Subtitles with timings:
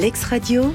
[0.00, 0.72] Lex Radio,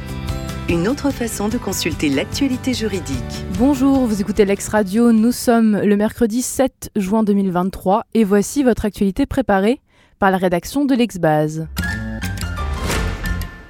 [0.69, 3.17] une autre façon de consulter l'actualité juridique.
[3.57, 8.85] Bonjour, vous écoutez Lex Radio, nous sommes le mercredi 7 juin 2023 et voici votre
[8.85, 9.81] actualité préparée
[10.19, 11.67] par la rédaction de l'Exbase.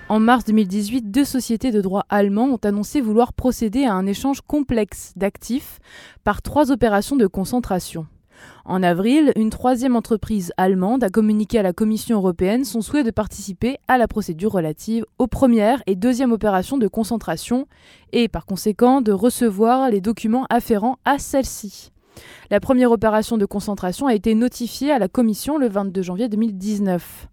[0.09, 4.41] En mars 2018, deux sociétés de droit allemands ont annoncé vouloir procéder à un échange
[4.41, 5.79] complexe d'actifs
[6.25, 8.07] par trois opérations de concentration.
[8.65, 13.11] En avril, une troisième entreprise allemande a communiqué à la Commission européenne son souhait de
[13.11, 17.67] participer à la procédure relative aux premières et deuxièmes opérations de concentration
[18.11, 21.91] et par conséquent de recevoir les documents afférents à celle-ci.
[22.49, 27.27] La première opération de concentration a été notifiée à la Commission le 22 janvier 2019.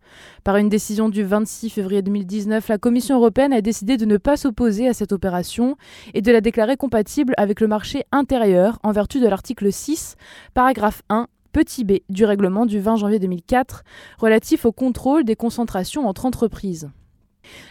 [0.45, 4.37] Par une décision du 26 février 2019, la Commission européenne a décidé de ne pas
[4.37, 5.77] s'opposer à cette opération
[6.15, 10.17] et de la déclarer compatible avec le marché intérieur en vertu de l'article 6,
[10.55, 13.85] paragraphe 1 petit b du règlement du 20 janvier 2004
[14.19, 16.91] relatif au contrôle des concentrations entre entreprises.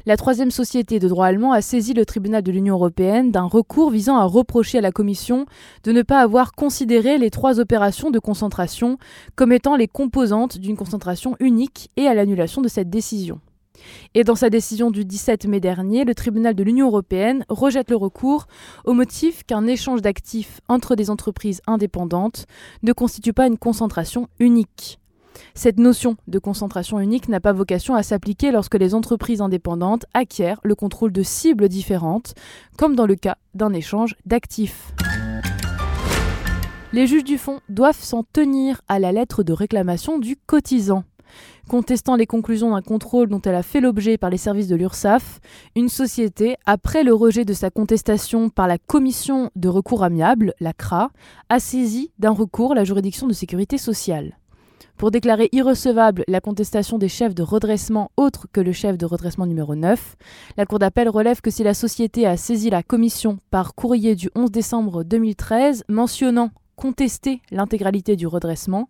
[0.06, 3.92] La troisième société de droit allemand a saisi le tribunal de l'Union européenne d'un recours
[3.92, 5.46] visant à reprocher à la Commission
[5.84, 8.98] de ne pas avoir considéré les trois opérations de concentration
[9.36, 13.40] comme étant les composantes d'une concentration unique et à l'annulation de cette décision.
[14.14, 17.95] Et dans sa décision du 17 mai dernier, le tribunal de l'Union européenne rejette le
[17.95, 18.48] recours
[18.86, 22.45] au motif qu'un échange d'actifs entre des entreprises indépendantes
[22.84, 25.01] ne constitue pas une concentration unique.
[25.54, 30.60] Cette notion de concentration unique n'a pas vocation à s'appliquer lorsque les entreprises indépendantes acquièrent
[30.64, 32.34] le contrôle de cibles différentes,
[32.78, 34.94] comme dans le cas d'un échange d'actifs.
[36.94, 41.06] Les juges du fond doivent s'en tenir à la lettre de réclamation du cotisant.
[41.70, 45.40] Contestant les conclusions d'un contrôle dont elle a fait l'objet par les services de l'URSSAF,
[45.78, 50.73] une société, après le rejet de sa contestation par la Commission de recours amiable, la
[50.73, 51.12] CRA,
[51.48, 54.38] a saisi d'un recours la juridiction de sécurité sociale.
[54.98, 59.46] Pour déclarer irrecevable la contestation des chefs de redressement autres que le chef de redressement
[59.46, 60.16] numéro 9,
[60.58, 64.30] la Cour d'appel relève que si la société a saisi la commission par courrier du
[64.36, 68.89] 11 décembre 2013 mentionnant contester l'intégralité du redressement,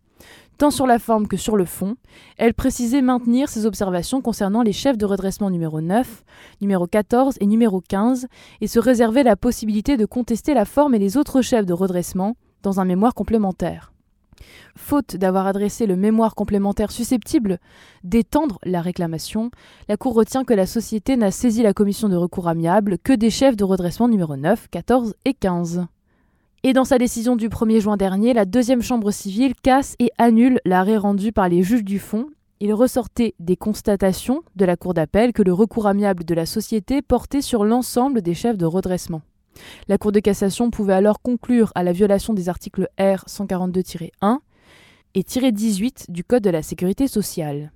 [0.57, 1.95] tant sur la forme que sur le fond,
[2.37, 6.23] elle précisait maintenir ses observations concernant les chefs de redressement numéro 9,
[6.61, 8.27] numéro 14 et numéro 15,
[8.61, 12.35] et se réserver la possibilité de contester la forme et les autres chefs de redressement
[12.63, 13.91] dans un mémoire complémentaire.
[14.75, 17.59] Faute d'avoir adressé le mémoire complémentaire susceptible
[18.03, 19.51] d'étendre la réclamation,
[19.87, 23.29] la Cour retient que la société n'a saisi la commission de recours amiable que des
[23.29, 25.85] chefs de redressement numéro 9, 14 et 15.
[26.63, 30.59] Et dans sa décision du 1er juin dernier, la deuxième chambre civile casse et annule
[30.63, 32.27] l'arrêt rendu par les juges du fond.
[32.59, 37.01] Il ressortait des constatations de la Cour d'appel que le recours amiable de la société
[37.01, 39.23] portait sur l'ensemble des chefs de redressement.
[39.87, 44.39] La Cour de cassation pouvait alors conclure à la violation des articles R 142-1
[45.15, 47.71] et 18 du Code de la sécurité sociale.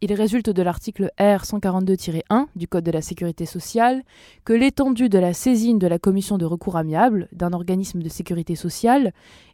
[0.00, 4.02] Il résulte de l'article R 142-1 du Code de la sécurité sociale
[4.44, 8.54] que l'étendue de la saisine de la commission de recours amiable d'un organisme de sécurité
[8.54, 9.12] sociale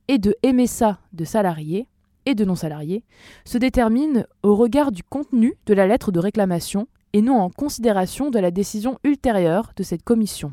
[0.08, 1.88] et de MSA de salariés
[2.26, 3.04] et de non-salariés
[3.44, 8.30] se détermine au regard du contenu de la lettre de réclamation et non en considération
[8.30, 10.52] de la décision ultérieure de cette commission.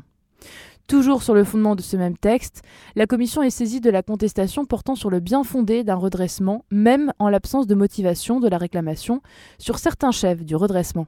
[0.92, 2.60] Toujours sur le fondement de ce même texte,
[2.96, 7.14] la Commission est saisie de la contestation portant sur le bien fondé d'un redressement, même
[7.18, 9.22] en l'absence de motivation de la réclamation,
[9.56, 11.06] sur certains chefs du redressement.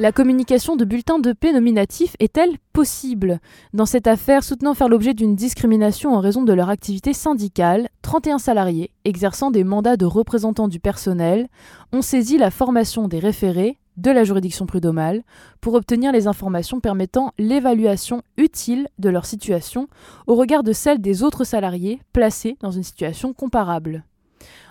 [0.00, 3.38] La communication de bulletins de paix nominatifs est-elle possible?
[3.74, 8.38] Dans cette affaire soutenant faire l'objet d'une discrimination en raison de leur activité syndicale, 31
[8.38, 11.46] salariés, exerçant des mandats de représentants du personnel,
[11.92, 15.22] ont saisi la formation des référés, de la juridiction prud'homale
[15.60, 19.88] pour obtenir les informations permettant l'évaluation utile de leur situation
[20.26, 24.04] au regard de celle des autres salariés placés dans une situation comparable.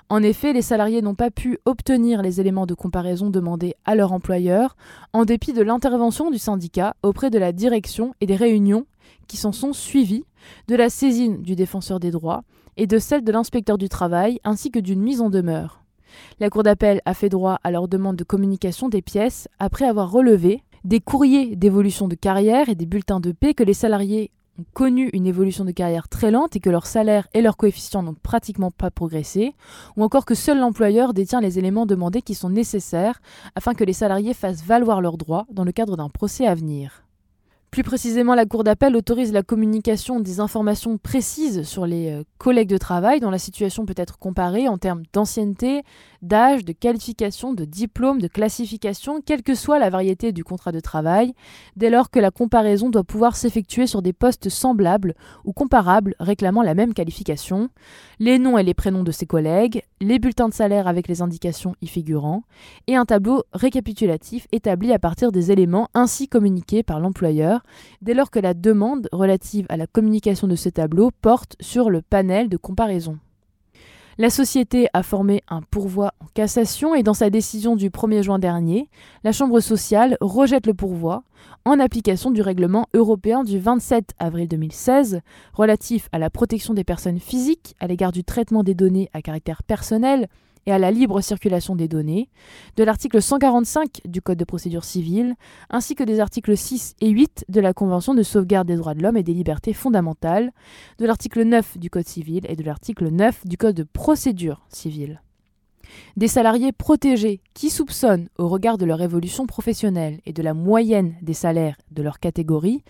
[0.09, 4.13] En effet, les salariés n'ont pas pu obtenir les éléments de comparaison demandés à leur
[4.13, 4.77] employeur
[5.11, 8.85] en dépit de l'intervention du syndicat auprès de la direction et des réunions
[9.27, 10.23] qui s'en sont suivies,
[10.69, 12.43] de la saisine du défenseur des droits
[12.77, 15.83] et de celle de l'inspecteur du travail ainsi que d'une mise en demeure.
[16.39, 20.11] La Cour d'appel a fait droit à leur demande de communication des pièces après avoir
[20.11, 24.65] relevé des courriers d'évolution de carrière et des bulletins de paix que les salariés ont
[24.73, 28.15] connu une évolution de carrière très lente et que leur salaire et leurs coefficients n'ont
[28.15, 29.53] pratiquement pas progressé,
[29.95, 33.21] ou encore que seul l'employeur détient les éléments demandés qui sont nécessaires
[33.55, 37.06] afin que les salariés fassent valoir leurs droits dans le cadre d'un procès à venir.
[37.71, 42.69] Plus précisément, la Cour d'appel autorise la communication des informations précises sur les euh, collègues
[42.69, 45.83] de travail dont la situation peut être comparée en termes d'ancienneté,
[46.21, 50.79] d'âge, de qualification, de diplôme, de classification, quelle que soit la variété du contrat de
[50.79, 51.33] travail,
[51.75, 55.13] dès lors que la comparaison doit pouvoir s'effectuer sur des postes semblables
[55.43, 57.69] ou comparables réclamant la même qualification,
[58.19, 61.75] les noms et les prénoms de ses collègues, les bulletins de salaire avec les indications
[61.81, 62.43] y figurant,
[62.87, 67.63] et un tableau récapitulatif établi à partir des éléments ainsi communiqués par l'employeur,
[68.01, 72.01] dès lors que la demande relative à la communication de ce tableau porte sur le
[72.01, 73.17] panel de comparaison.
[74.19, 78.39] La société a formé un pourvoi en cassation et dans sa décision du 1er juin
[78.39, 78.89] dernier,
[79.23, 81.21] la Chambre sociale rejette le pourvoi
[81.65, 85.21] en application du règlement européen du 27 avril 2016
[85.53, 89.61] relatif à la protection des personnes physiques à l'égard du traitement des données à caractère
[89.61, 90.29] personnel
[90.67, 92.29] et à la libre circulation des données,
[92.75, 95.35] de l'article 145 du Code de procédure civile,
[95.69, 99.01] ainsi que des articles 6 et 8 de la Convention de sauvegarde des droits de
[99.01, 100.51] l'homme et des libertés fondamentales,
[100.99, 105.21] de l'article 9 du Code civil et de l'article 9 du Code de procédure civile.
[106.15, 111.15] Des salariés protégés qui soupçonnent, au regard de leur évolution professionnelle et de la moyenne
[111.21, 112.83] des salaires de leur catégorie,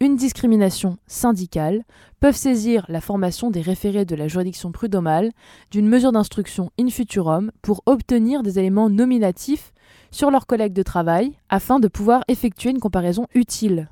[0.00, 1.84] une discrimination syndicale,
[2.20, 5.30] peuvent saisir la formation des référés de la juridiction prud'homale
[5.70, 9.72] d'une mesure d'instruction in futurum pour obtenir des éléments nominatifs
[10.10, 13.88] sur leurs collègues de travail afin de pouvoir effectuer une comparaison utile.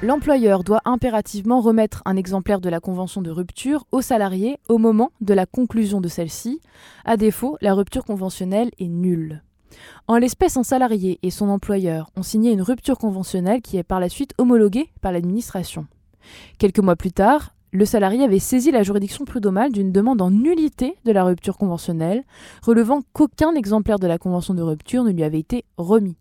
[0.00, 5.10] L'employeur doit impérativement remettre un exemplaire de la convention de rupture au salarié au moment
[5.20, 6.60] de la conclusion de celle-ci.
[7.04, 9.42] À défaut, la rupture conventionnelle est nulle.
[10.06, 13.98] En l'espèce, un salarié et son employeur ont signé une rupture conventionnelle qui est par
[13.98, 15.88] la suite homologuée par l'administration.
[16.58, 20.94] Quelques mois plus tard, le salarié avait saisi la juridiction prud'homale d'une demande en nullité
[21.06, 22.22] de la rupture conventionnelle,
[22.62, 26.16] relevant qu'aucun exemplaire de la convention de rupture ne lui avait été remis.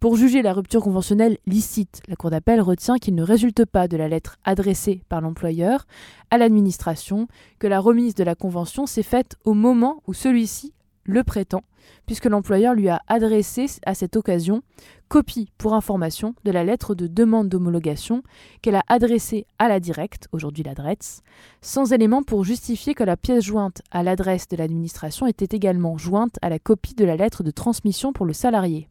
[0.00, 3.98] Pour juger la rupture conventionnelle licite, la Cour d'appel retient qu'il ne résulte pas de
[3.98, 5.86] la lettre adressée par l'employeur
[6.30, 10.72] à l'administration que la remise de la convention s'est faite au moment où celui-ci
[11.04, 11.60] le prétend,
[12.06, 14.62] puisque l'employeur lui a adressé à cette occasion
[15.08, 18.22] copie pour information de la lettre de demande d'homologation
[18.62, 21.20] qu'elle a adressée à la directe, aujourd'hui l'adresse,
[21.60, 26.38] sans élément pour justifier que la pièce jointe à l'adresse de l'administration était également jointe
[26.40, 28.88] à la copie de la lettre de transmission pour le salarié.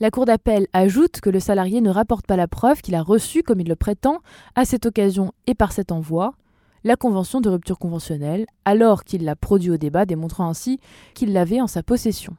[0.00, 3.42] La Cour d'appel ajoute que le salarié ne rapporte pas la preuve qu'il a reçu,
[3.42, 4.20] comme il le prétend,
[4.54, 6.34] à cette occasion et par cet envoi,
[6.84, 10.78] la convention de rupture conventionnelle, alors qu'il l'a produit au débat, démontrant ainsi
[11.14, 12.36] qu'il l'avait en sa possession.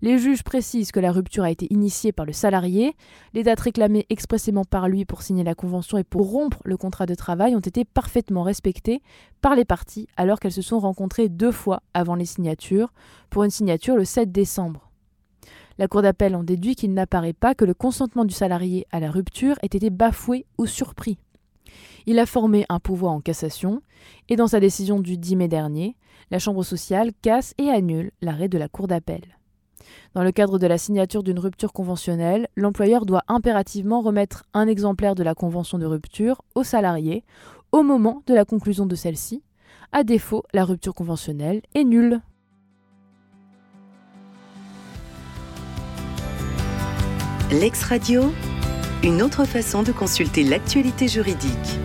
[0.00, 2.96] Les juges précisent que la rupture a été initiée par le salarié,
[3.32, 7.06] les dates réclamées expressément par lui pour signer la convention et pour rompre le contrat
[7.06, 9.02] de travail ont été parfaitement respectées
[9.40, 12.92] par les parties alors qu'elles se sont rencontrées deux fois avant les signatures,
[13.30, 14.91] pour une signature le 7 décembre.
[15.78, 19.10] La Cour d'appel en déduit qu'il n'apparaît pas que le consentement du salarié à la
[19.10, 21.18] rupture ait été bafoué ou surpris.
[22.06, 23.82] Il a formé un pouvoir en cassation,
[24.28, 25.96] et dans sa décision du 10 mai dernier,
[26.30, 29.22] la Chambre sociale casse et annule l'arrêt de la Cour d'appel.
[30.14, 35.14] Dans le cadre de la signature d'une rupture conventionnelle, l'employeur doit impérativement remettre un exemplaire
[35.14, 37.24] de la convention de rupture au salarié
[37.72, 39.42] au moment de la conclusion de celle-ci.
[39.92, 42.20] À défaut, la rupture conventionnelle est nulle.
[47.52, 48.32] L'ex-radio,
[49.02, 51.78] une autre façon de consulter l'actualité juridique.